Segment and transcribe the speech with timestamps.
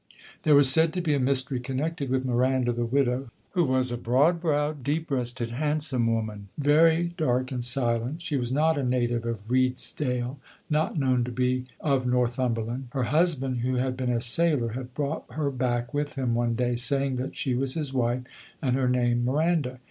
[0.41, 3.97] There was said to be a mystery connected with Miranda the widow, who was a
[3.97, 8.19] broad browed, deep breasted, handsome woman, very dark and silent.
[8.23, 10.39] She was not a native of Redesdale,
[10.71, 12.87] not known to be of Northumberland.
[12.93, 16.75] Her husband, who had been a sailor, had brought her back with him one day,
[16.75, 18.23] saying that she was his wife
[18.59, 19.77] and her name Miranda.